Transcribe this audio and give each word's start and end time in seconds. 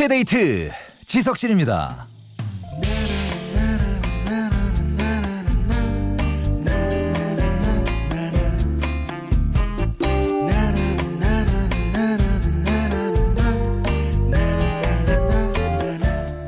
2시의 0.00 0.08
데이트 0.08 0.70
지석진입니다. 1.06 2.06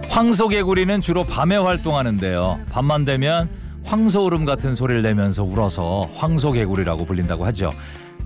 황소개구리는 0.09 1.00
주로 1.00 1.25
밤에 1.25 1.57
활동하는데요. 1.57 2.61
밤만 2.71 3.04
되면 3.04 3.48
황소울음 3.84 4.46
같은 4.46 4.75
소리를 4.75 5.03
내면서 5.03 5.43
울어서 5.43 6.09
황소개구리라고 6.14 7.04
불린다고 7.04 7.45
하죠. 7.46 7.71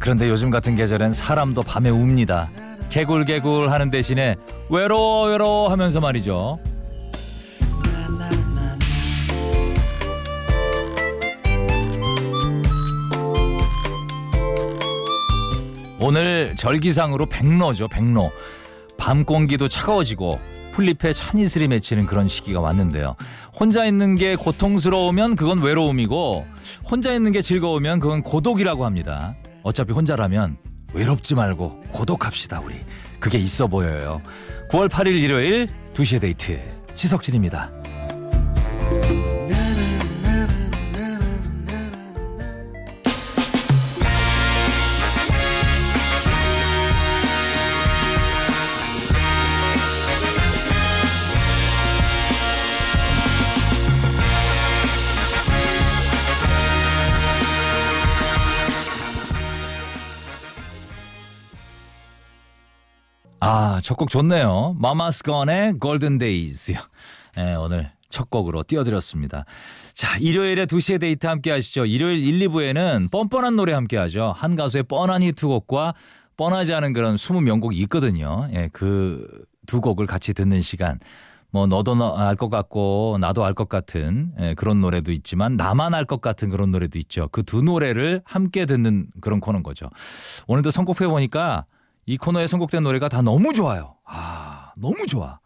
그런데 0.06 0.28
요즘 0.28 0.50
같은 0.50 0.76
계절엔 0.76 1.12
사람도 1.12 1.64
밤에 1.64 1.90
웁니다. 1.90 2.48
개굴개굴 2.90 3.72
하는 3.72 3.90
대신에 3.90 4.36
외로워 4.70 5.26
외로워 5.26 5.68
하면서 5.68 5.98
말이죠. 5.98 6.60
오늘 15.98 16.54
절기상으로 16.54 17.26
백로죠 17.26 17.88
백로 17.88 18.30
밤 18.96 19.24
공기도 19.24 19.66
차가워지고 19.66 20.38
풀잎에 20.70 21.14
찬이슬이 21.14 21.66
맺히는 21.66 22.06
그런 22.06 22.28
시기가 22.28 22.60
왔는데요 22.60 23.16
혼자 23.58 23.84
있는 23.84 24.14
게 24.14 24.36
고통스러우면 24.36 25.34
그건 25.34 25.60
외로움이고 25.60 26.46
혼자 26.84 27.12
있는 27.12 27.32
게 27.32 27.40
즐거우면 27.40 27.98
그건 27.98 28.22
고독이라고 28.22 28.84
합니다 28.84 29.34
어차피 29.66 29.92
혼자라면 29.92 30.56
외롭지 30.94 31.34
말고 31.34 31.80
고독합시다 31.90 32.60
우리. 32.60 32.76
그게 33.18 33.36
있어 33.38 33.66
보여요. 33.66 34.22
9월 34.70 34.88
8일 34.88 35.20
일요일 35.20 35.68
2시에 35.92 36.20
데이트. 36.20 36.62
지석진입니다 36.94 37.72
첫 63.86 63.96
곡 63.96 64.10
좋네요. 64.10 64.74
마마스 64.80 65.22
건의 65.22 65.74
골든 65.78 66.18
데이즈요. 66.18 66.76
네, 67.36 67.54
오늘 67.54 67.92
첫 68.08 68.30
곡으로 68.30 68.64
띄워드렸습니다. 68.64 69.44
자, 69.94 70.18
일요일에 70.18 70.66
2시에 70.66 70.98
데이트 70.98 71.28
함께 71.28 71.52
하시죠. 71.52 71.86
일요일 71.86 72.18
1, 72.18 72.48
2부에는 72.48 73.12
뻔뻔한 73.12 73.54
노래 73.54 73.74
함께 73.74 73.96
하죠. 73.96 74.32
한 74.34 74.56
가수의 74.56 74.82
뻔한 74.82 75.22
히트곡과 75.22 75.94
뻔하지 76.36 76.74
않은 76.74 76.94
그런 76.94 77.14
20명곡이 77.14 77.74
있거든요. 77.82 78.48
예, 78.54 78.68
그 78.72 79.24
두 79.66 79.80
곡을 79.80 80.06
같이 80.06 80.34
듣는 80.34 80.62
시간. 80.62 80.98
뭐 81.50 81.66
너도 81.68 81.94
알 82.16 82.34
것 82.34 82.48
같고 82.48 83.18
나도 83.20 83.44
알 83.44 83.54
것 83.54 83.68
같은 83.68 84.32
예, 84.40 84.54
그런 84.54 84.80
노래도 84.80 85.12
있지만 85.12 85.56
나만 85.56 85.94
알 85.94 86.06
것 86.06 86.20
같은 86.20 86.50
그런 86.50 86.72
노래도 86.72 86.98
있죠. 86.98 87.28
그 87.30 87.44
두 87.44 87.62
노래를 87.62 88.22
함께 88.24 88.66
듣는 88.66 89.06
그런 89.20 89.38
코너인 89.38 89.62
거죠. 89.62 89.90
오늘도 90.48 90.72
선곡해 90.72 91.08
보니까 91.08 91.66
이 92.06 92.16
코너에 92.16 92.46
선곡된 92.46 92.84
노래가 92.84 93.08
다 93.08 93.20
너무 93.20 93.52
좋아요. 93.52 93.96
아, 94.04 94.72
너무 94.76 95.06
좋아. 95.06 95.40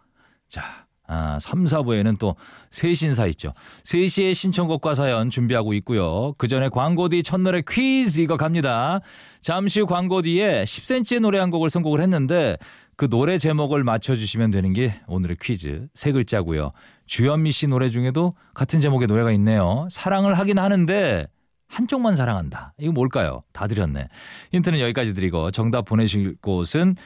자, 0.46 0.62
아, 1.06 1.38
3, 1.40 1.64
4부에는 1.64 2.18
또 2.18 2.36
세신사 2.70 3.26
있죠. 3.28 3.52
3시에 3.84 4.34
신청곡과 4.34 4.94
사연 4.94 5.30
준비하고 5.30 5.72
있고요. 5.74 6.34
그 6.38 6.46
전에 6.46 6.68
광고 6.68 7.08
뒤 7.08 7.22
첫노래 7.22 7.62
퀴즈 7.68 8.20
이거 8.20 8.36
갑니다. 8.36 9.00
잠시 9.40 9.80
후 9.80 9.86
광고 9.86 10.22
뒤에 10.22 10.62
10cm의 10.62 11.20
노래 11.20 11.38
한 11.38 11.50
곡을 11.50 11.70
선곡을 11.70 12.00
했는데 12.00 12.56
그 12.96 13.08
노래 13.08 13.38
제목을 13.38 13.82
맞춰주시면 13.82 14.50
되는 14.50 14.72
게 14.74 15.00
오늘의 15.08 15.38
퀴즈. 15.40 15.88
세 15.94 16.12
글자고요. 16.12 16.72
주현미 17.06 17.50
씨 17.50 17.66
노래 17.66 17.88
중에도 17.88 18.34
같은 18.52 18.78
제목의 18.78 19.08
노래가 19.08 19.32
있네요. 19.32 19.88
사랑을 19.90 20.38
하긴 20.38 20.58
하는데 20.58 21.26
한쪽만 21.70 22.16
사랑한다. 22.16 22.74
이거 22.78 22.92
뭘까요? 22.92 23.42
다 23.52 23.66
드렸네. 23.66 24.08
힌트는 24.52 24.80
여기까지 24.80 25.14
드리고 25.14 25.50
정답 25.52 25.84
보내실 25.86 26.36
곳은 26.42 26.96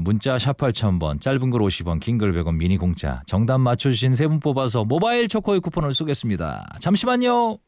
문자 0.00 0.38
샵 0.38 0.56
8000번, 0.56 1.20
짧은 1.20 1.50
글 1.50 1.60
50원, 1.60 2.00
긴 2.00 2.18
글 2.18 2.32
100원, 2.32 2.54
미니 2.56 2.76
공짜. 2.76 3.22
정답 3.26 3.58
맞춰주신 3.58 4.14
세 4.14 4.28
분 4.28 4.38
뽑아서 4.40 4.84
모바일 4.84 5.28
초코의 5.28 5.60
쿠폰을 5.60 5.92
쏘겠습니다. 5.92 6.76
잠시만요. 6.80 7.58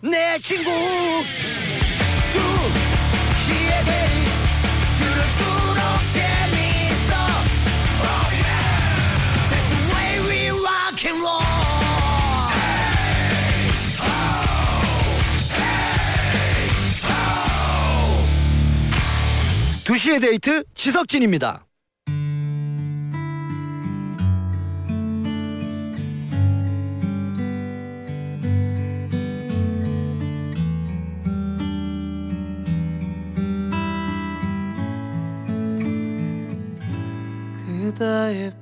내 0.00 0.38
친구 0.38 0.70
2시의 19.88 20.20
데이트 20.20 20.64
지석진입니다. 20.74 21.66
그다의 37.66 38.52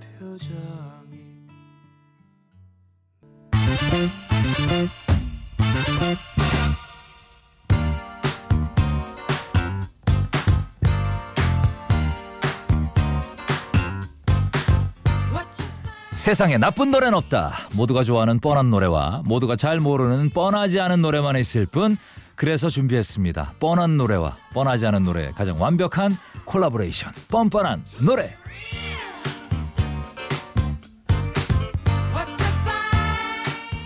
세상에 16.27 16.59
나쁜 16.59 16.91
노래는 16.91 17.15
없다. 17.15 17.53
모두가 17.77 18.03
좋아하는 18.03 18.41
뻔한 18.41 18.69
노래와 18.69 19.23
모두가 19.27 19.55
잘 19.55 19.79
모르는 19.79 20.31
뻔하지 20.31 20.81
않은 20.81 21.01
노래만 21.01 21.37
있을 21.37 21.67
뿐 21.67 21.97
그래서 22.35 22.69
준비했습니다. 22.69 23.55
뻔한 23.61 23.97
노래와 23.97 24.37
뻔하지 24.53 24.87
않은 24.87 25.05
노래 25.05 25.31
가장 25.31 25.63
완벽한 25.63 26.11
콜라보레이션 26.45 27.13
뻔뻔한 27.29 27.85
노래 28.01 28.35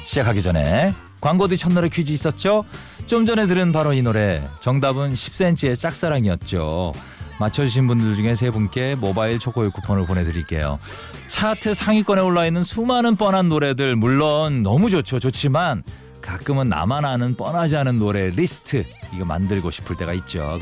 시작하기 0.07 0.41
전에 0.41 0.95
광고 1.21 1.47
뒤 1.47 1.59
첫 1.59 1.75
노래 1.75 1.91
퀴즈 1.91 2.11
있었죠? 2.11 2.65
좀 3.07 3.27
전에 3.27 3.49
들은 3.49 3.71
바로 3.71 3.93
이 3.93 4.01
노래 4.01 4.43
정답은 4.61 5.13
10cm의 5.13 5.79
짝사랑이었죠. 5.79 6.93
맞춰주신 7.41 7.87
분들 7.89 8.15
중에 8.17 8.35
세 8.35 8.51
분께 8.51 8.95
모바일 8.95 9.39
초코의 9.39 9.71
쿠폰을 9.71 10.07
보내드릴게요. 10.07 10.79
차트 11.27 11.73
상위권에 11.73 12.21
올라 12.21 12.47
있는 12.47 12.63
수많은 12.63 13.17
뻔한 13.17 13.49
노래들 13.49 13.97
물론 13.97 14.63
너무 14.63 14.91
좋죠. 14.91 15.19
좋지만 15.19 15.83
가끔은 16.21 16.69
나만 16.69 17.05
아는 17.05 17.35
뻔하지 17.35 17.77
않은 17.77 17.99
노래 17.99 18.31
리스트 18.31 18.85
이거 19.15 19.25
만들고 19.25 19.71
싶을 19.71 19.97
때가 19.97 20.13
있죠. 20.15 20.59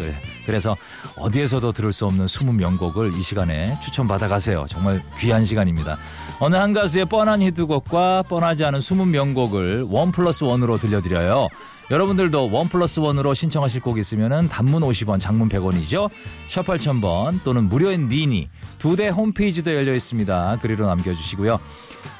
그래서 0.46 0.76
어디에서도 1.16 1.72
들을 1.72 1.92
수 1.92 2.06
없는 2.06 2.26
숨은 2.26 2.56
명곡을 2.56 3.12
이 3.14 3.22
시간에 3.22 3.78
추천받아 3.82 4.28
가세요. 4.28 4.64
정말 4.68 5.02
귀한 5.18 5.44
시간입니다. 5.44 5.98
어느 6.40 6.56
한 6.56 6.72
가수의 6.72 7.06
뻔한 7.06 7.42
히트곡과 7.42 8.24
뻔하지 8.28 8.64
않은 8.64 8.80
숨은 8.80 9.10
명곡을 9.10 9.86
one 9.90 10.12
plus 10.12 10.44
one으로 10.44 10.76
들려드려요. 10.78 11.48
여러분들도 11.90 12.50
one 12.50 12.68
plus 12.68 13.00
one으로 13.00 13.32
신청하실 13.32 13.80
곡 13.80 13.98
있으면 13.98 14.48
단문 14.50 14.82
50원, 14.82 15.20
장문 15.20 15.48
100원이죠. 15.48 16.10
샵 16.46 16.66
8000번 16.66 17.42
또는 17.44 17.64
무료인 17.68 18.08
미니 18.08 18.48
두데 18.78 19.08
홈페이지도 19.08 19.74
열려 19.74 19.94
있습니다. 19.94 20.58
글리로 20.60 20.86
남겨주시고요. 20.86 21.58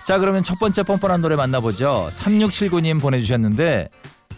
자 0.09 0.17
그러면 0.17 0.43
첫 0.43 0.59
번째 0.59 0.85
뻔뻔한 0.85 1.21
노래 1.21 1.37
만나보죠. 1.37 2.09
3679님 2.11 2.99
보내주셨는데 2.99 3.91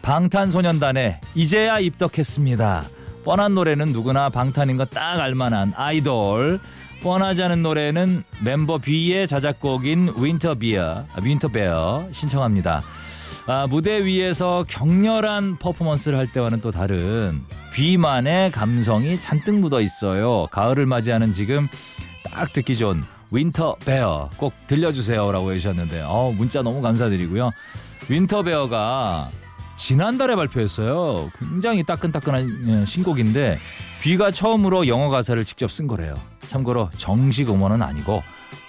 방탄소년단에 0.02 1.20
이제야 1.36 1.78
입덕했습니다. 1.78 2.82
뻔한 3.24 3.54
노래는 3.54 3.92
누구나 3.92 4.30
방탄인 4.30 4.76
거 4.76 4.84
딱 4.86 5.20
알만한 5.20 5.72
아이돌. 5.76 6.58
뻔하지 7.04 7.44
않은 7.44 7.62
노래는 7.62 8.24
멤버 8.42 8.78
뷔의 8.78 9.28
자작곡인 9.28 10.14
Winter 10.16 10.64
Bear, 10.64 11.04
Winter 11.22 11.74
Bear 11.74 12.08
신청합니다. 12.10 12.82
아, 13.46 13.68
무대 13.70 14.04
위에서 14.04 14.64
격렬한 14.66 15.58
퍼포먼스를 15.58 16.18
할 16.18 16.26
때와는 16.32 16.62
또 16.62 16.72
다른 16.72 17.42
뷔만의 17.74 18.50
감성이 18.50 19.20
잔뜩 19.20 19.60
묻어 19.60 19.80
있어요. 19.80 20.48
가을을 20.50 20.86
맞이하는 20.86 21.32
지금 21.32 21.68
딱 22.24 22.52
듣기 22.52 22.76
좋은 22.76 23.04
Winter 23.32 23.76
Bear 23.84 24.30
꼭 24.36 24.52
들려주세요라고 24.66 25.52
해주셨는데 25.52 26.02
어, 26.06 26.32
문자 26.36 26.62
너무 26.62 26.82
감사드리고요. 26.82 27.50
Winter 28.08 28.42
Bear가 28.42 29.30
지난달에 29.76 30.36
발표했어요. 30.36 31.30
굉장히 31.38 31.82
따끈따끈한 31.84 32.68
예, 32.68 32.84
신곡인데 32.84 33.58
뷔가 34.02 34.30
처음으로 34.30 34.88
영어 34.88 35.08
가사를 35.08 35.42
직접 35.44 35.70
쓴 35.70 35.86
거래요. 35.86 36.18
참고로 36.40 36.90
정식 36.96 37.48
음원은 37.48 37.82
아니고 37.82 38.22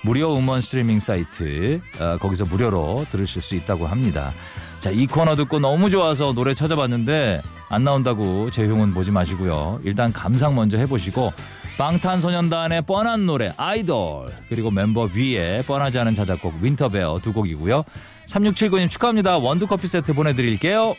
무료 0.03 0.37
음원 0.37 0.61
스트리밍 0.61 0.99
사이트 0.99 1.81
어, 1.99 2.17
거기서 2.17 2.45
무료로 2.45 3.07
들으실 3.11 3.41
수 3.41 3.55
있다고 3.55 3.87
합니다. 3.87 4.31
자, 4.79 4.89
이 4.89 5.05
코너 5.05 5.35
듣고 5.35 5.59
너무 5.59 5.89
좋아서 5.89 6.33
노래 6.33 6.53
찾아봤는데 6.53 7.41
안 7.69 7.83
나온다고 7.83 8.49
재흉은 8.49 8.93
보지 8.93 9.11
마시고요. 9.11 9.79
일단 9.83 10.11
감상 10.11 10.55
먼저 10.55 10.77
해보시고 10.77 11.31
방탄소년단의 11.77 12.83
뻔한 12.83 13.25
노래 13.25 13.51
아이돌 13.57 14.31
그리고 14.49 14.71
멤버 14.71 15.09
위에 15.13 15.63
뻔하지 15.65 15.99
않은 15.99 16.13
자작곡 16.13 16.55
윈터베어 16.61 17.19
두 17.23 17.33
곡이고요. 17.33 17.83
3679님 18.27 18.89
축하합니다. 18.89 19.37
원두커피 19.37 19.87
세트 19.87 20.13
보내드릴게요. 20.13 20.95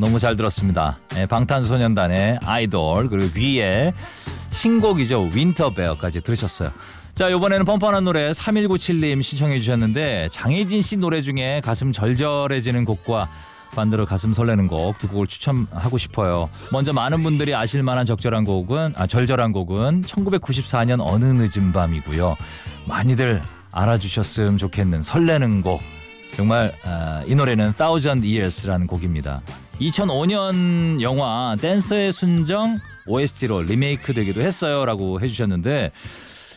너무 0.00 0.18
잘 0.18 0.34
들었습니다. 0.34 0.98
네, 1.10 1.26
방탄소년단의 1.26 2.40
아이돌 2.42 3.10
그리고 3.10 3.38
위에 3.38 3.92
신곡이죠 4.48 5.28
윈터베어까지 5.32 6.22
들으셨어요. 6.22 6.72
자 7.14 7.28
이번에는 7.28 7.66
뻔뻔한 7.66 8.04
노래 8.04 8.30
3197님 8.30 9.22
신청해 9.22 9.60
주셨는데 9.60 10.28
장혜진 10.30 10.80
씨 10.80 10.96
노래 10.96 11.20
중에 11.20 11.60
가슴 11.62 11.92
절절해지는 11.92 12.86
곡과 12.86 13.28
반대로 13.74 14.06
가슴 14.06 14.32
설레는 14.32 14.68
곡 14.68 14.98
두 14.98 15.06
곡을 15.06 15.26
추천하고 15.26 15.98
싶어요. 15.98 16.48
먼저 16.72 16.94
많은 16.94 17.22
분들이 17.22 17.54
아실 17.54 17.82
만한 17.82 18.06
적절한 18.06 18.44
곡은 18.44 18.94
아 18.96 19.06
절절한 19.06 19.52
곡은 19.52 20.02
1994년 20.02 21.00
어느 21.00 21.26
늦은 21.26 21.72
밤이고요. 21.72 22.36
많이들 22.86 23.42
알아주셨으면 23.70 24.56
좋겠는 24.56 25.02
설레는 25.02 25.60
곡 25.60 25.82
정말 26.34 26.72
아, 26.84 27.22
이 27.26 27.34
노래는 27.34 27.74
Thousand 27.74 28.26
Years라는 28.26 28.86
곡입니다. 28.86 29.42
2005년 29.80 31.00
영화 31.00 31.56
댄서의 31.60 32.12
순정 32.12 32.78
OST로 33.06 33.62
리메이크 33.62 34.12
되기도 34.12 34.40
했어요라고 34.42 35.20
해주셨는데 35.20 35.90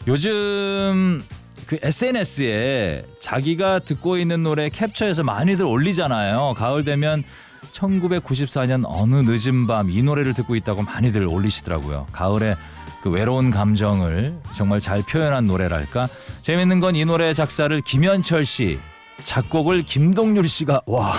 요즘 0.07 1.23
그 1.65 1.77
SNS에 1.81 3.05
자기가 3.21 3.79
듣고 3.79 4.17
있는 4.17 4.43
노래 4.43 4.69
캡처해서 4.69 5.23
많이들 5.23 5.65
올리잖아요. 5.65 6.53
가을 6.57 6.83
되면 6.83 7.23
1994년 7.71 8.83
어느 8.85 9.15
늦은 9.25 9.67
밤 9.67 9.89
이 9.89 10.03
노래를 10.03 10.33
듣고 10.33 10.55
있다고 10.55 10.81
많이들 10.83 11.25
올리시더라고요. 11.25 12.07
가을에 12.11 12.55
그 13.01 13.09
외로운 13.09 13.49
감정을 13.51 14.33
정말 14.55 14.79
잘 14.81 15.01
표현한 15.01 15.47
노래랄까. 15.47 16.07
재밌는 16.41 16.79
건 16.81 16.95
이 16.95 17.05
노래 17.05 17.33
작사를 17.33 17.79
김현철 17.81 18.45
씨, 18.45 18.79
작곡을 19.23 19.83
김동률 19.83 20.47
씨가 20.47 20.81
와. 20.85 21.13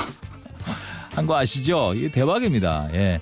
한 1.14 1.26
거 1.26 1.36
아시죠? 1.36 1.92
이게 1.94 2.10
대박입니다. 2.10 2.88
예. 2.92 3.20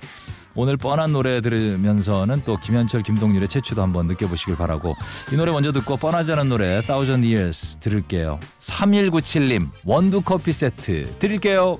오늘 0.54 0.76
뻔한 0.76 1.12
노래 1.12 1.40
들으면서는 1.40 2.42
또 2.44 2.58
김현철, 2.58 3.02
김동률의 3.02 3.48
채취도 3.48 3.80
한번 3.82 4.06
느껴보시길 4.06 4.56
바라고 4.56 4.94
이 5.32 5.36
노래 5.36 5.50
먼저 5.50 5.72
듣고 5.72 5.96
뻔하지 5.96 6.32
않은 6.32 6.48
노래 6.50 6.82
Thousand 6.82 7.26
Years 7.26 7.76
들을게요. 7.78 8.38
3197님 8.60 9.68
원두 9.86 10.20
커피 10.20 10.52
세트 10.52 11.14
드릴게요. 11.18 11.78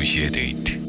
두시의 0.00 0.30
데이트. 0.30 0.80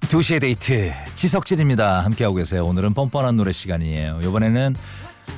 2시의 0.00 0.40
데이트 0.40 0.90
지석진입니다. 1.14 2.02
함께하고 2.02 2.36
계세요. 2.36 2.64
오늘은 2.64 2.94
뻔뻔한 2.94 3.36
노래 3.36 3.52
시간이에요. 3.52 4.20
이번에는 4.22 4.74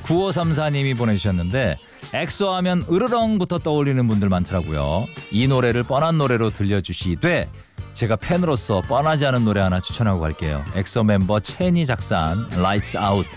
9534님이 0.05 0.97
보내주셨는데 0.97 1.75
엑소 2.13 2.51
하면 2.51 2.85
으르렁부터 2.89 3.57
떠올리는 3.59 4.07
분들 4.07 4.29
많더라고요. 4.29 5.07
이 5.31 5.45
노래를 5.49 5.83
뻔한 5.83 6.17
노래로 6.17 6.51
들려주시되 6.51 7.49
제가 7.91 8.15
팬으로서 8.15 8.79
뻔하지 8.83 9.25
않은 9.25 9.43
노래 9.43 9.59
하나 9.59 9.81
추천하고 9.81 10.21
갈게요. 10.21 10.63
엑소 10.73 11.03
멤버 11.03 11.41
첸이 11.41 11.85
작사한 11.85 12.47
Lights 12.53 12.97
Out 12.97 13.27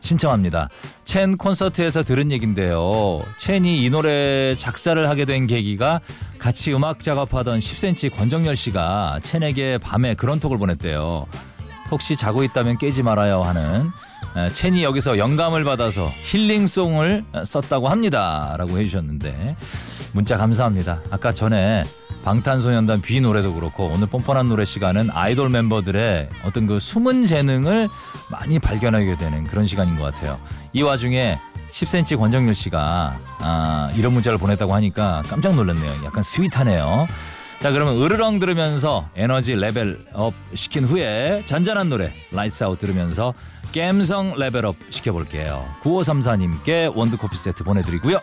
신청합니다. 0.00 0.68
첸 1.04 1.36
콘서트에서 1.36 2.02
들은 2.02 2.32
얘긴데요. 2.32 3.20
첸이 3.38 3.82
이 3.84 3.90
노래 3.90 4.54
작사를 4.54 5.08
하게 5.08 5.24
된 5.24 5.46
계기가 5.46 6.00
같이 6.38 6.72
음악 6.72 7.02
작업하던 7.02 7.58
10cm 7.58 8.14
권정열 8.16 8.56
씨가 8.56 9.20
첸에게 9.22 9.78
밤에 9.78 10.14
그런 10.14 10.40
톡을 10.40 10.58
보냈대요. 10.58 11.26
혹시 11.90 12.16
자고 12.16 12.42
있다면 12.44 12.78
깨지 12.78 13.02
말아요 13.02 13.42
하는 13.42 13.88
에, 14.36 14.48
첸이 14.48 14.84
여기서 14.84 15.18
영감을 15.18 15.64
받아서 15.64 16.10
힐링송을 16.22 17.24
썼다고 17.44 17.88
합니다. 17.88 18.54
라고 18.58 18.78
해주셨는데 18.78 19.56
문자 20.12 20.36
감사합니다. 20.36 21.00
아까 21.10 21.32
전에 21.32 21.84
방탄소년단 22.24 23.00
비 23.00 23.20
노래도 23.20 23.54
그렇고 23.54 23.86
오늘 23.86 24.06
뻔뻔한 24.06 24.48
노래 24.48 24.64
시간은 24.64 25.10
아이돌 25.10 25.48
멤버들의 25.48 26.28
어떤 26.44 26.66
그 26.66 26.78
숨은 26.78 27.24
재능을 27.24 27.88
많이 28.30 28.58
발견하게 28.58 29.16
되는 29.16 29.44
그런 29.44 29.66
시간인 29.66 29.96
것 29.96 30.04
같아요. 30.04 30.38
이 30.72 30.82
와중에 30.82 31.38
10cm 31.72 32.18
권정열 32.18 32.54
씨가 32.54 33.16
아, 33.40 33.92
이런 33.96 34.12
문자를 34.12 34.38
보냈다고 34.38 34.74
하니까 34.74 35.22
깜짝 35.28 35.54
놀랐네요. 35.54 36.04
약간 36.04 36.22
sweet하네요. 36.22 37.06
자 37.60 37.72
그러면 37.72 38.00
으르렁 38.00 38.38
들으면서 38.38 39.08
에너지 39.14 39.54
level 39.54 40.10
up 40.10 40.32
시킨 40.54 40.84
후에 40.84 41.42
잔잔한 41.44 41.90
노래 41.90 42.12
Lights 42.32 42.64
Out 42.64 42.78
들으면서 42.78 43.34
갬성 43.72 44.34
level 44.38 44.65
up 44.65 44.76
시켜볼게요. 44.88 45.66
9534님께 45.82 46.94
원두커피 46.94 47.36
세트 47.36 47.64
보내드리고요. 47.64 48.18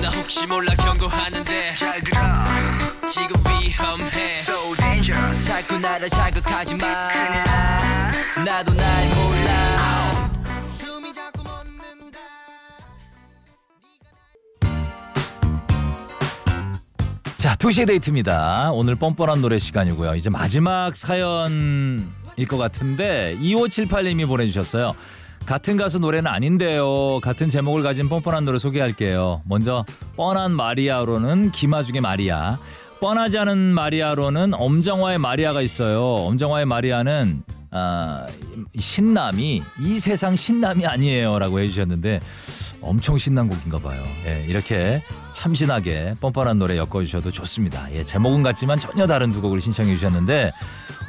나 0.00 0.08
혹시 0.10 0.46
몰라 0.46 0.74
경고하는데. 0.76 1.70
잘 1.70 2.00
들어. 2.02 2.20
지금 3.08 3.40
위험해. 3.40 4.26
So 4.28 4.76
dangerous. 4.76 5.48
자꾸 5.48 5.78
나를 5.78 6.10
자극하지 6.10 6.76
마. 6.76 6.86
나도 8.44 8.74
날 8.74 9.08
몰라. 9.14 10.30
숨이 10.68 11.14
자꾸 11.14 11.44
멎는다. 11.44 12.18
자, 17.38 17.54
2시의 17.56 17.86
데이트입니다. 17.86 18.70
오늘 18.72 18.96
뻔뻔한 18.96 19.40
노래 19.40 19.58
시간이고요. 19.58 20.16
이제 20.16 20.28
마지막 20.28 20.94
사연 20.94 22.12
일 22.36 22.46
것 22.46 22.56
같은데 22.58 23.36
2578님이 23.40 24.26
보내주셨어요. 24.26 24.94
같은 25.46 25.76
가수 25.76 25.98
노래는 25.98 26.30
아닌데요. 26.30 27.20
같은 27.20 27.48
제목을 27.48 27.82
가진 27.82 28.08
뻔뻔한 28.08 28.44
노래 28.44 28.58
소개할게요. 28.58 29.42
먼저 29.44 29.84
뻔한 30.16 30.52
마리아로는 30.52 31.50
김아중의 31.50 32.00
마리아. 32.00 32.58
뻔하지 33.00 33.38
않은 33.38 33.58
마리아로는 33.74 34.54
엄정화의 34.54 35.18
마리아가 35.18 35.60
있어요. 35.60 36.00
엄정화의 36.04 36.66
마리아는 36.66 37.42
아, 37.72 38.26
신남이 38.78 39.62
이 39.80 39.98
세상 39.98 40.36
신남이 40.36 40.86
아니에요라고 40.86 41.58
해주셨는데 41.60 42.20
엄청 42.82 43.16
신난 43.18 43.48
곡인가 43.48 43.78
봐요. 43.78 44.02
예, 44.26 44.44
이렇게 44.48 45.02
참신하게 45.32 46.14
뻔뻔한 46.20 46.58
노래 46.58 46.76
엮어주셔도 46.76 47.30
좋습니다. 47.30 47.86
예, 47.94 48.04
제목은 48.04 48.42
같지만 48.42 48.78
전혀 48.78 49.06
다른 49.06 49.32
두 49.32 49.40
곡을 49.40 49.60
신청해 49.60 49.94
주셨는데 49.94 50.52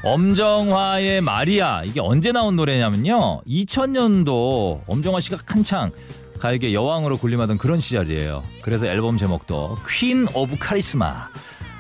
엄정화의 0.03 1.21
마리아 1.21 1.83
이게 1.83 1.99
언제 1.99 2.31
나온 2.31 2.55
노래냐면요. 2.55 3.41
2000년도 3.43 4.81
엄정화 4.87 5.19
씨가 5.19 5.37
한창 5.45 5.91
가요계 6.39 6.73
여왕으로 6.73 7.17
군림하던 7.17 7.57
그런 7.57 7.79
시절이에요. 7.79 8.43
그래서 8.61 8.85
앨범 8.85 9.17
제목도 9.17 9.77
Queen 9.89 10.27
of 10.33 10.57
Charisma. 10.59 11.29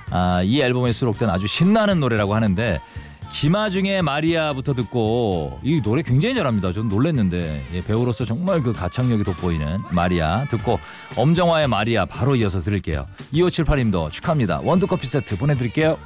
아, 0.09 0.41
이 0.43 0.61
앨범에 0.61 0.91
수록된 0.91 1.29
아주 1.29 1.47
신나는 1.47 1.99
노래라고 1.99 2.35
하는데 2.35 2.79
김아중의 3.33 4.03
마리아부터 4.03 4.73
듣고 4.73 5.59
이 5.63 5.81
노래 5.81 6.03
굉장히 6.03 6.35
잘합니다. 6.35 6.71
저는 6.71 6.87
놀랐는데 6.87 7.65
예, 7.73 7.83
배우로서 7.83 8.25
정말 8.25 8.61
그 8.61 8.73
가창력이 8.73 9.23
돋보이는 9.23 9.79
마리아 9.91 10.45
듣고 10.49 10.79
엄정화의 11.17 11.67
마리아 11.67 12.05
바로 12.05 12.35
이어서 12.35 12.61
들을게요. 12.61 13.07
2578님도 13.33 14.11
축하합니다. 14.11 14.61
원두커피 14.63 15.07
세트 15.07 15.37
보내드릴게요. 15.37 15.97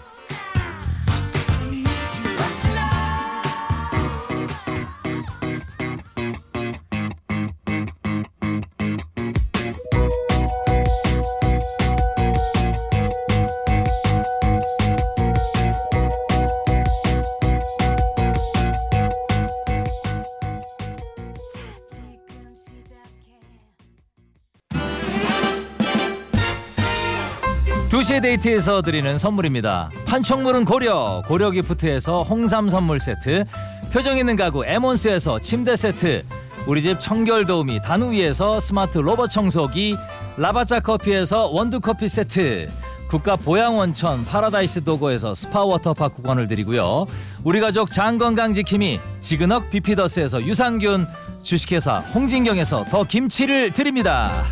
2시의 28.17 28.21
데이트에서 28.21 28.81
드리는 28.81 29.17
선물입니다. 29.17 29.89
판촉물은 30.05 30.65
고려, 30.65 31.23
고려 31.27 31.51
기프트에서 31.51 32.23
홍삼 32.23 32.69
선물 32.69 32.99
세트, 32.99 33.43
표정 33.91 34.17
있는 34.17 34.35
가구 34.35 34.65
에몬스에서 34.65 35.39
침대 35.39 35.75
세트, 35.75 36.23
우리 36.65 36.81
집 36.81 36.99
청결 36.99 37.45
도우미 37.45 37.81
다누이에서 37.81 38.59
스마트 38.59 38.97
로봇 38.97 39.29
청소기, 39.29 39.95
라바짜 40.37 40.79
커피에서 40.79 41.47
원두 41.47 41.79
커피 41.79 42.07
세트, 42.07 42.69
국가 43.07 43.35
보양 43.35 43.77
온천 43.77 44.25
파라다이스 44.25 44.83
도고에서 44.83 45.33
스파 45.33 45.63
워터파크 45.63 46.15
구간을 46.15 46.47
드리고요. 46.47 47.05
우리 47.43 47.59
가족 47.59 47.91
장 47.91 48.17
건강 48.17 48.53
지킴이 48.53 48.99
지근억 49.21 49.69
비피더스에서 49.69 50.43
유산균, 50.43 51.07
주식회사 51.43 51.99
홍진경에서 51.99 52.85
더 52.89 53.03
김치를 53.03 53.71
드립니다. 53.71 54.43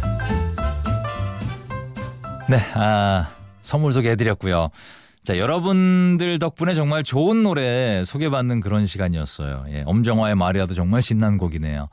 네, 2.48 2.60
아, 2.76 3.35
선물 3.66 3.94
소개해드렸고요. 3.94 4.70
자, 5.24 5.40
여러분들 5.40 6.38
덕분에 6.38 6.74
정말 6.74 7.04
좋은 7.04 7.42
노래 7.42 8.04
소개받는 8.06 8.62
그런 8.62 8.86
시간이었어요. 8.86 9.66
예, 9.72 9.84
엄정화의 9.86 10.36
마리아도 10.36 10.76
정말 10.76 11.02
신난 11.02 11.38
곡이네요. 11.38 11.90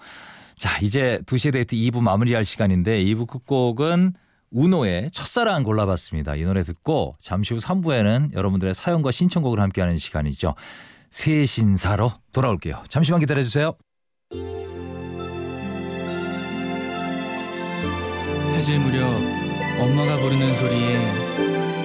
자, 0.59 0.79
이제 0.83 1.19
2시에 1.25 1.53
데이트 1.53 1.75
2부 1.75 2.03
마무리할 2.03 2.45
시간인데 2.45 3.03
2부 3.03 3.27
끝곡은 3.27 4.13
우노의 4.51 5.11
첫사랑 5.13 5.63
골라봤습니다. 5.63 6.37
이 6.37 6.45
노래 6.45 6.63
듣고 6.63 7.15
잠시 7.21 7.55
후 7.55 7.61
3부에는 7.61 8.35
여러분들의 8.35 8.75
사연과 8.75 9.11
신청곡을 9.11 9.59
함께하는 9.61 9.97
시간이죠. 9.97 10.55
새 11.11 11.47
신사로 11.47 12.13
돌아올게요. 12.33 12.85
잠시만 12.89 13.21
기다려주세요. 13.21 13.75
해질 18.55 18.79
무렵 18.79 19.03
엄마가 19.81 20.19
부르는 20.19 20.55
소리에 20.57 21.22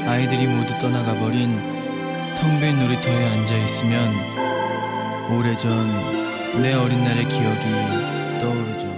아이들이 0.07 0.47
모두 0.47 0.77
떠나가 0.79 1.13
버린 1.19 1.57
텅 2.39 2.59
빈 2.59 2.79
놀이터에 2.79 3.25
앉아 3.29 3.57
있으면 3.57 4.13
오래전 5.31 6.61
내 6.61 6.73
어린 6.73 7.03
날의 7.03 7.25
기억이 7.25 8.39
떠오르죠. 8.41 8.96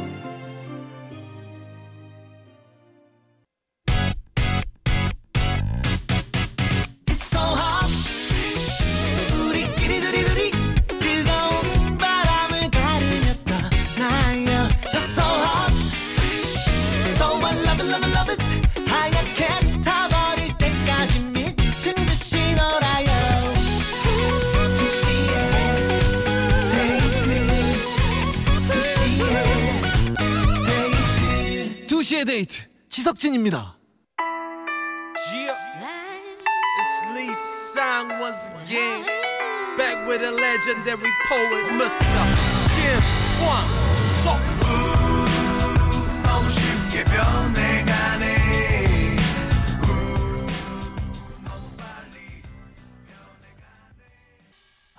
데이트 32.19 32.19
2시의 32.19 32.25
데이트 32.25 32.67
지석진입니다. 32.89 33.77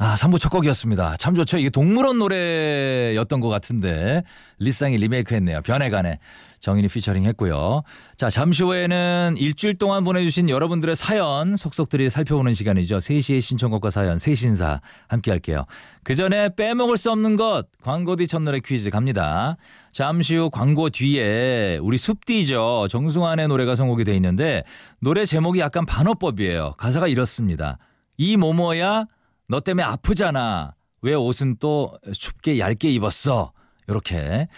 아, 0.03 0.15
3부 0.15 0.41
첫 0.41 0.49
곡이었습니다. 0.49 1.17
참 1.19 1.35
좋죠. 1.35 1.59
이게 1.59 1.69
동물원 1.69 2.19
노래였던 2.19 3.41
것 3.41 3.49
같은데 3.49 4.23
리쌍이 4.59 4.97
리메이크 4.97 5.35
했네요. 5.35 5.61
변해가네. 5.61 6.19
정인이 6.61 6.89
피처링 6.89 7.25
했고요. 7.25 7.83
자, 8.17 8.29
잠시 8.29 8.63
후에는 8.63 9.37
일주일 9.39 9.77
동안 9.77 10.05
보내주신 10.05 10.51
여러분들의 10.51 10.95
사연 10.95 11.57
속속들이 11.57 12.11
살펴보는 12.11 12.53
시간이죠. 12.55 12.99
3시의 12.99 13.41
신청곡과 13.41 13.91
사연, 13.91 14.19
세신사 14.19 14.81
함께 15.09 15.31
할게요. 15.31 15.65
그 16.05 16.15
전에 16.15 16.55
빼먹을 16.55 16.99
수 16.99 17.11
없는 17.11 17.37
것, 17.37 17.67
광고 17.83 18.15
뒤 18.17 18.27
첫노래 18.27 18.61
퀴즈 18.61 18.91
갑니다. 18.91 19.57
잠시 19.91 20.37
후 20.37 20.51
광고 20.51 20.91
뒤에 20.91 21.79
우리 21.83 21.97
숲디죠. 21.97 22.89
정승환의 22.91 23.49
노래가 23.49 23.75
선곡이 23.75 24.05
돼 24.05 24.15
있는데 24.17 24.63
노래 25.01 25.25
제목이 25.25 25.61
약간 25.61 25.87
반어법이에요. 25.87 26.75
가사가 26.77 27.09
이렇습니다. 27.09 27.79
이 28.19 28.37
모모야 28.37 29.07
너 29.49 29.61
때문에 29.61 29.83
아프잖아. 29.83 30.75
왜 31.03 31.15
옷은 31.15 31.57
또 31.59 31.95
춥게 32.13 32.59
얇게 32.59 32.91
입었어? 32.91 33.53
요렇게 34.01 34.49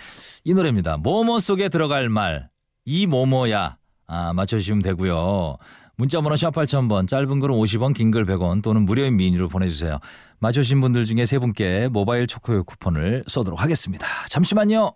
이 0.44 0.54
노래입니다. 0.54 0.98
모모 0.98 1.38
속에 1.38 1.68
들어갈 1.68 2.08
말. 2.08 2.50
이 2.84 3.06
모모야. 3.06 3.78
아, 4.06 4.32
맞춰주시면 4.34 4.82
되고요. 4.82 5.56
문자번호 5.96 6.36
샵 6.36 6.52
8000번, 6.54 7.06
짧은 7.08 7.38
글은 7.38 7.54
50원, 7.54 7.94
긴 7.94 8.10
글 8.10 8.26
100원 8.26 8.62
또는 8.62 8.82
무료인 8.82 9.16
미니로 9.16 9.48
보내주세요. 9.48 9.98
맞춰주신 10.40 10.80
분들 10.80 11.04
중에 11.04 11.24
세 11.24 11.38
분께 11.38 11.88
모바일 11.88 12.26
초코요 12.26 12.64
쿠폰을 12.64 13.24
쏘도록 13.26 13.62
하겠습니다. 13.62 14.06
잠시만요. 14.28 14.94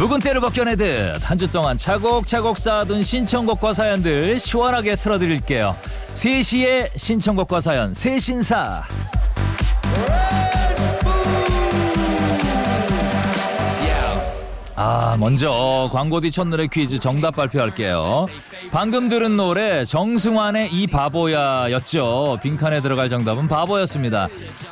묵은 0.00 0.20
때를 0.20 0.40
벗겨내듯 0.40 1.28
한 1.30 1.36
주 1.36 1.50
동안 1.50 1.76
차곡차곡 1.76 2.56
쌓아둔 2.58 3.02
신청곡과 3.02 3.72
사연들 3.74 4.38
시원하게 4.38 4.96
틀어드릴게요. 4.96 5.76
3시에 6.14 6.88
신청곡과 6.96 7.60
사연 7.60 7.92
세신사. 7.92 8.84
아, 14.82 15.14
먼저 15.20 15.90
광고 15.92 16.22
뒤 16.22 16.30
첫노래 16.30 16.66
퀴즈 16.68 16.98
정답 16.98 17.34
발표할게요. 17.36 18.26
방금 18.70 19.10
들은 19.10 19.36
노래 19.36 19.84
정승환의 19.84 20.72
이 20.72 20.86
바보야였죠. 20.86 22.38
빈칸에 22.42 22.80
들어갈 22.80 23.10
정답은 23.10 23.46
바보였습니다. 23.46 24.28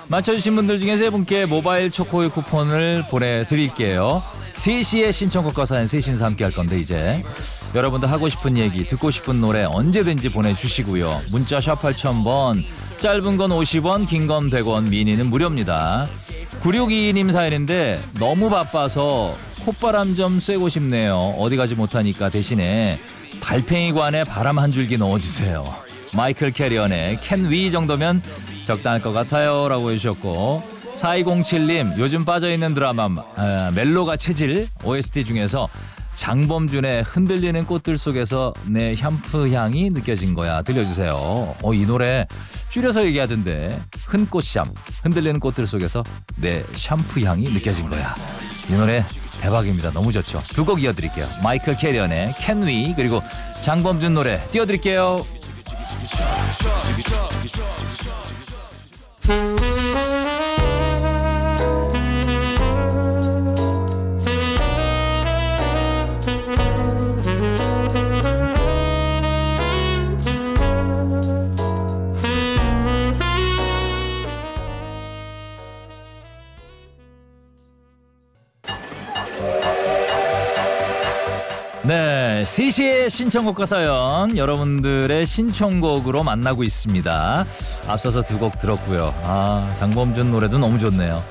맞춰주신 0.06 0.56
분들 0.56 0.78
중에 0.78 0.96
세 0.96 1.10
분께 1.10 1.44
모바일 1.44 1.90
초코의 1.90 2.30
쿠폰을 2.30 3.04
보내드릴게요. 3.10 4.22
3시에 4.54 5.12
신청곡과 5.12 5.66
사연 5.66 5.86
셋이서 5.86 6.24
함께 6.24 6.42
할 6.44 6.54
건데 6.54 6.80
이제 6.80 7.22
여러분들 7.74 8.10
하고 8.10 8.30
싶은 8.30 8.56
얘기 8.56 8.86
듣고 8.86 9.10
싶은 9.10 9.42
노래 9.42 9.64
언제든지 9.64 10.32
보내주시고요. 10.32 11.20
문자 11.32 11.60
샵 11.60 11.82
8000번 11.82 12.64
짧은 12.96 13.36
건 13.36 13.50
50원 13.50 14.08
긴 14.08 14.26
건 14.26 14.48
100원 14.48 14.88
미니는 14.88 15.26
무료입니다. 15.26 16.06
9622님 16.62 17.30
사연인데 17.30 18.02
너무 18.18 18.48
바빠서 18.48 19.36
콧바람 19.64 20.14
좀 20.14 20.40
쐬고 20.40 20.68
싶네요. 20.68 21.34
어디 21.38 21.56
가지 21.56 21.74
못하니까 21.74 22.30
대신에 22.30 22.98
달팽이관에 23.40 24.24
바람 24.24 24.58
한 24.58 24.70
줄기 24.70 24.96
넣어주세요. 24.98 25.64
마이클 26.16 26.50
캐리언의 26.50 27.20
캔 27.22 27.50
위 27.50 27.70
정도면 27.70 28.22
적당할 28.64 29.00
것 29.02 29.12
같아요. 29.12 29.68
라고 29.68 29.90
해주셨고 29.90 30.62
4207님 30.94 31.98
요즘 31.98 32.24
빠져있는 32.24 32.74
드라마 32.74 33.08
아, 33.36 33.70
멜로가 33.74 34.16
체질 34.16 34.66
OST 34.82 35.24
중에서 35.24 35.68
장범준의 36.14 37.04
흔들리는 37.04 37.64
꽃들 37.64 37.96
속에서 37.96 38.52
내 38.66 38.96
샴푸 38.96 39.48
향이 39.54 39.90
느껴진 39.90 40.34
거야 40.34 40.62
들려주세요. 40.62 41.14
어, 41.62 41.74
이 41.74 41.82
노래 41.86 42.26
줄여서 42.70 43.06
얘기하던데 43.06 43.78
흔꽃샴 44.06 44.64
흔들리는 45.04 45.38
꽃들 45.38 45.66
속에서 45.68 46.02
내 46.36 46.64
샴푸 46.74 47.20
향이 47.20 47.44
느껴진 47.50 47.88
거야. 47.88 48.16
이 48.68 48.72
노래 48.72 49.04
대박입니다. 49.40 49.90
너무 49.92 50.12
좋죠. 50.12 50.42
두 50.54 50.64
곡 50.64 50.82
이어드릴게요. 50.82 51.26
마이클 51.42 51.76
캐리언의 51.76 52.34
Can 52.34 52.62
We 52.62 52.94
그리고 52.96 53.22
장범준 53.62 54.14
노래 54.14 54.42
띄워드릴게요. 54.48 55.24
3시의 82.48 83.10
신청곡과 83.10 83.66
사연 83.66 84.36
여러분들의 84.36 85.26
신청곡으로 85.26 86.22
만나고 86.24 86.64
있습니다. 86.64 87.46
앞서서 87.86 88.22
두 88.22 88.38
곡 88.38 88.58
들었고요. 88.60 89.12
아, 89.24 89.68
장범준 89.78 90.30
노래도 90.30 90.58
너무 90.58 90.78
좋네요. 90.78 91.22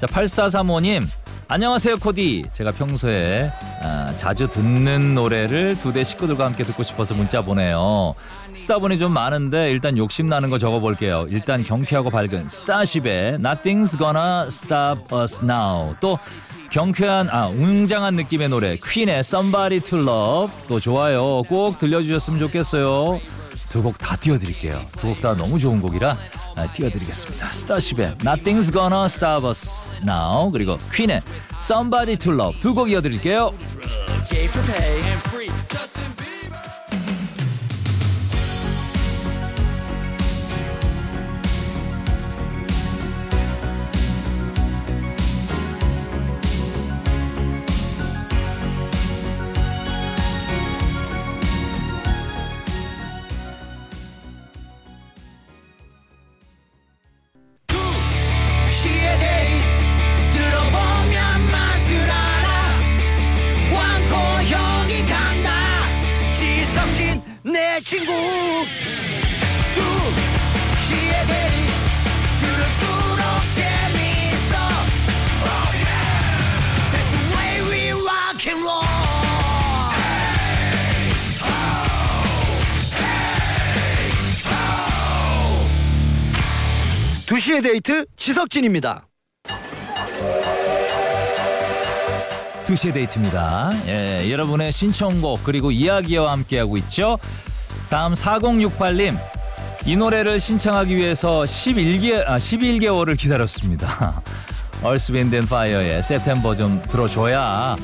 자, 0.00 0.06
8435님. 0.06 1.06
안녕하세요, 1.48 1.98
코디. 1.98 2.46
제가 2.52 2.72
평소에 2.72 3.50
아, 3.82 4.12
자주 4.16 4.48
듣는 4.48 5.14
노래를 5.14 5.76
두 5.80 5.92
대 5.92 6.02
식구들과 6.02 6.44
함께 6.44 6.64
듣고 6.64 6.82
싶어서 6.82 7.14
문자 7.14 7.40
보내요. 7.40 8.14
쓰다 8.52 8.78
보니 8.78 8.98
좀 8.98 9.12
많은데 9.12 9.70
일단 9.70 9.96
욕심 9.96 10.28
나는 10.28 10.50
거 10.50 10.58
적어볼게요. 10.58 11.26
일단 11.30 11.62
경쾌하고 11.62 12.10
밝은 12.10 12.42
스타쉽의 12.42 13.38
Nothing's 13.38 13.96
Gonna 13.96 14.46
Stop 14.48 15.14
Us 15.14 15.44
Now. 15.44 15.94
또 16.00 16.18
경쾌한 16.70 17.28
아 17.30 17.46
웅장한 17.48 18.14
느낌의 18.16 18.48
노래 18.48 18.76
퀸의 18.76 19.20
Somebody 19.20 19.80
to 19.80 19.98
Love. 19.98 20.54
또 20.68 20.80
좋아요. 20.80 21.42
꼭 21.48 21.78
들려주셨으면 21.78 22.38
좋겠어요. 22.40 23.20
두 23.68 23.82
곡 23.82 23.98
다 23.98 24.16
띄워드릴게요. 24.16 24.84
두 24.96 25.08
곡 25.08 25.20
다 25.20 25.34
너무 25.36 25.58
좋은 25.58 25.80
곡이라 25.80 26.16
아, 26.56 26.72
띄워드리겠습니다. 26.72 27.48
스타쉽의 27.50 28.14
Nothing's 28.20 28.72
Gonna 28.72 29.04
Stop 29.06 29.46
Us 29.46 29.92
Now 30.02 30.50
그리고 30.50 30.78
퀸의 30.92 31.20
Somebody 31.60 32.16
to 32.16 32.32
Love. 32.32 32.60
두 32.60 32.74
곡 32.74 32.90
이어드릴게요 32.90 33.52
친구 67.86 68.12
두 69.72 69.80
시에 70.88 71.24
데이트 71.24 72.10
들을수록 72.40 73.22
재밌어 73.54 74.54
oh 75.38 75.70
yeah 75.70 76.02
That's 76.90 77.10
the 77.12 77.22
way 77.36 77.52
we 77.70 77.78
rock 77.92 78.42
and 78.50 78.60
roll 78.60 78.90
두시의 87.26 87.62
데이트 87.62 88.04
지석진입니다. 88.16 89.06
2시의 92.64 92.94
데이트입니다. 92.94 93.70
예, 93.86 94.28
여러분의 94.28 94.72
신청곡 94.72 95.44
그리고 95.44 95.70
이야기와 95.70 96.32
함께하고 96.32 96.76
있죠. 96.78 97.16
다음 97.88 98.12
4068님. 98.14 99.16
이 99.84 99.96
노래를 99.96 100.40
신청하기 100.40 100.96
위해서 100.96 101.42
11개, 101.42 102.22
아, 102.26 102.36
11개월을 102.38 103.16
기다렸습니다. 103.16 104.20
And 104.84 105.36
Fire의 105.36 105.98
September 106.00 106.56
좀 106.56 106.82
들어줘야 106.82 107.76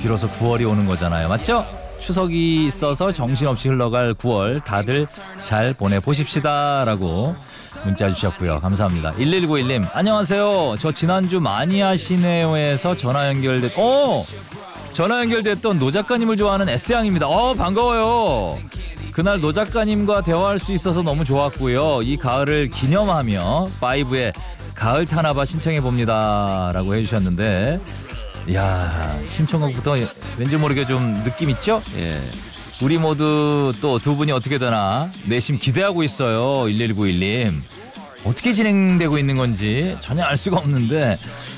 비로소 0.00 0.28
9월이 0.30 0.68
오는 0.68 0.86
거잖아요. 0.86 1.28
맞죠? 1.28 1.66
추석이 2.00 2.64
있어서 2.66 3.12
정신없이 3.12 3.68
흘러갈 3.68 4.14
9월 4.14 4.64
다들 4.64 5.06
잘 5.42 5.74
보내보십시다. 5.74 6.84
라고 6.86 7.36
문자 7.84 8.08
주셨고요. 8.08 8.56
감사합니다. 8.56 9.12
1191님, 9.12 9.86
안녕하세요. 9.92 10.76
저 10.78 10.92
지난주 10.92 11.40
마니아 11.40 11.96
시네오에서 11.96 12.96
전화 12.96 13.28
연결됐, 13.28 13.72
어! 13.76 14.24
전화 14.94 15.20
연결됐던 15.20 15.78
노 15.78 15.90
작가님을 15.90 16.36
좋아하는 16.36 16.68
S양입니다. 16.68 17.28
어, 17.28 17.54
반가워요. 17.54 18.58
그날 19.12 19.40
노 19.40 19.52
작가님과 19.52 20.22
대화할 20.22 20.58
수 20.58 20.72
있어서 20.72 21.02
너무 21.02 21.24
좋았고요. 21.24 22.02
이 22.02 22.16
가을을 22.16 22.68
기념하며 22.70 23.68
바이브의 23.80 24.32
가을 24.74 25.04
타나 25.06 25.28
봐 25.28 25.44
신청해 25.44 25.80
봅니다. 25.80 26.70
라고 26.72 26.94
해주셨는데, 26.94 27.80
야 28.54 29.18
신청곡부터 29.26 29.96
왠지 30.38 30.56
모르게 30.56 30.86
좀 30.86 31.14
느낌 31.24 31.50
있죠? 31.50 31.82
예. 31.96 32.20
우리 32.82 32.96
모두 32.96 33.72
또 33.82 33.98
두 33.98 34.16
분이 34.16 34.32
어떻게 34.32 34.56
되나 34.58 35.04
내심 35.26 35.58
기대하고 35.58 36.02
있어요. 36.02 36.64
1191님. 36.72 37.52
어떻게 38.24 38.52
진행되고 38.52 39.16
있는 39.16 39.36
건지 39.36 39.96
전혀 40.00 40.22
알 40.24 40.36
수가 40.36 40.58
없는데 40.58 41.16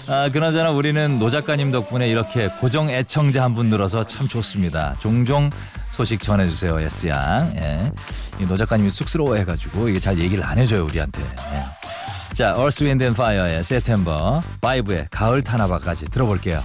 아, 0.09 0.29
그나저나 0.33 0.71
우리는 0.71 1.19
노 1.19 1.29
작가님 1.29 1.73
덕분에 1.73 2.09
이렇게 2.09 2.49
고정 2.61 2.89
애청자 2.89 3.43
한 3.43 3.55
분 3.55 3.67
늘어서 3.69 4.05
참 4.05 4.29
좋습니다. 4.29 4.95
종종 5.01 5.51
소식 5.93 6.21
전해주세요, 6.23 6.83
S 6.83 7.07
양. 7.09 7.53
예. 7.57 7.93
이노 8.41 8.57
작가님이 8.57 8.91
쑥스러워해가지고 8.91 9.89
이게 9.89 10.01
잘 10.01 10.19
얘기를 10.19 10.43
안 10.45 10.59
해줘요 10.59 10.85
우리한테. 10.85 11.23
예. 11.23 12.35
자, 12.35 12.55
Earth, 12.59 12.83
Wind 12.83 13.05
and 13.05 13.15
Fire의 13.15 13.59
September, 13.63 14.41
바이브의 14.61 15.09
가을 15.11 15.43
타나 15.43 15.64
봐까지 15.64 16.07
들어볼게요. 16.07 16.63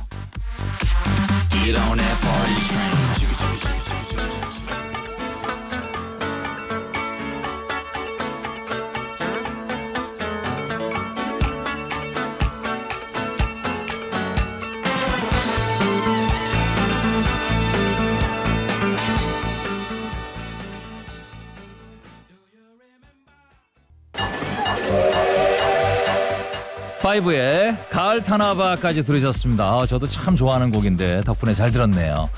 파이브의 27.08 27.78
가을 27.90 28.22
타나바까지 28.22 29.06
들으셨습니다. 29.06 29.64
아, 29.64 29.86
저도 29.86 30.06
참 30.08 30.36
좋아하는 30.36 30.72
곡인데 30.72 31.22
덕분에 31.22 31.54
잘 31.54 31.72
들었네요. 31.72 32.30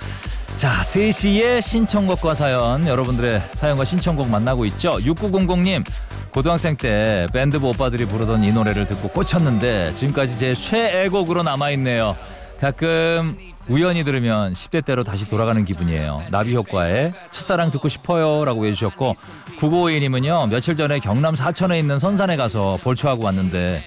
자, 0.57 0.81
3시에 0.83 1.59
신청곡과 1.59 2.35
사연, 2.35 2.85
여러분들의 2.85 3.41
사연과 3.53 3.83
신청곡 3.83 4.29
만나고 4.29 4.65
있죠. 4.65 4.97
6900님, 4.97 5.83
고등학생 6.29 6.77
때 6.77 7.25
밴드부 7.33 7.69
오빠들이 7.69 8.05
부르던 8.05 8.43
이 8.43 8.51
노래를 8.51 8.85
듣고 8.85 9.07
꽂혔는데 9.07 9.95
지금까지 9.95 10.37
제 10.37 10.53
최애곡으로 10.53 11.41
남아있네요. 11.41 12.15
가끔 12.59 13.37
우연히 13.69 14.03
들으면 14.03 14.53
10대 14.53 14.85
때로 14.85 15.03
다시 15.03 15.27
돌아가는 15.27 15.65
기분이에요. 15.65 16.25
나비 16.29 16.53
효과에 16.53 17.13
첫사랑 17.31 17.71
듣고 17.71 17.87
싶어요 17.87 18.45
라고 18.45 18.65
해주셨고 18.67 19.13
9952님은요 19.59 20.49
며칠 20.49 20.75
전에 20.75 20.99
경남 20.99 21.35
사천에 21.35 21.79
있는 21.79 21.97
선산에 21.97 22.35
가서 22.35 22.77
볼초하고 22.83 23.23
왔는데 23.23 23.83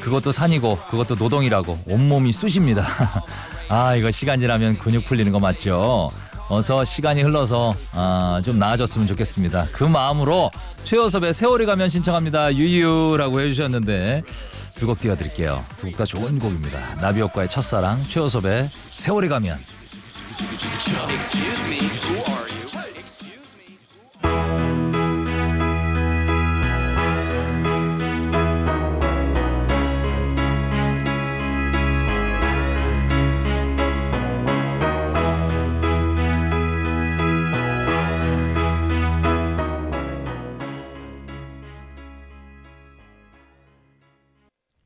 그것도 0.00 0.32
산이고 0.32 0.78
그것도 0.90 1.14
노동이라고 1.16 1.80
온몸이 1.86 2.32
쑤십니다. 2.32 2.86
아 3.68 3.94
이거 3.94 4.10
시간 4.10 4.38
지나면 4.40 4.78
근육 4.78 5.04
풀리는 5.04 5.30
거 5.30 5.38
맞죠? 5.38 6.10
어서 6.48 6.84
시간이 6.84 7.22
흘러서 7.22 7.74
아, 7.92 8.40
좀 8.44 8.58
나아졌으면 8.58 9.06
좋겠습니다. 9.06 9.66
그 9.72 9.84
마음으로 9.84 10.50
최호섭의 10.82 11.32
세월이 11.32 11.64
가면 11.66 11.88
신청합니다. 11.88 12.54
유유라고 12.54 13.40
해주셨는데 13.40 14.22
두 14.80 14.86
곡 14.86 14.98
띄워드릴게요. 14.98 15.64
두 15.78 15.86
곡 15.86 15.96
다 15.96 16.04
좋은 16.04 16.38
곡입니다. 16.40 16.96
나비효과의 17.02 17.48
첫사랑, 17.48 18.02
최호섭의 18.02 18.68
세월이 18.90 19.28
가면. 19.28 19.58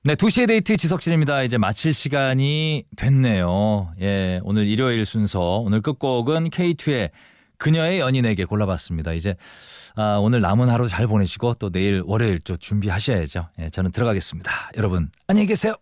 네, 0.07 0.17
2시의 0.17 0.47
데이트 0.47 0.77
지석진입니다. 0.77 1.45
이제 1.45 1.57
마칠 1.57 1.95
시간이 1.95 2.85
됐네요. 2.95 3.91
예, 4.03 4.39
오늘 4.45 4.67
일요일 4.67 5.07
순서, 5.07 5.61
오늘 5.61 5.81
끝곡은 5.81 6.51
K2의 6.51 7.09
그녀의 7.57 8.01
연인에게 8.01 8.45
골라봤습니다. 8.45 9.15
이제, 9.15 9.35
아, 9.97 10.19
오늘 10.21 10.43
남은 10.43 10.69
하루 10.69 10.89
잘 10.89 11.07
보내시고 11.07 11.55
또 11.55 11.71
내일 11.71 12.03
월요일 12.05 12.39
또 12.41 12.59
준비하셔야죠. 12.59 13.49
예, 13.61 13.71
저는 13.71 13.93
들어가겠습니다. 13.93 14.73
여러분, 14.77 15.09
안녕히 15.27 15.47
계세요. 15.47 15.75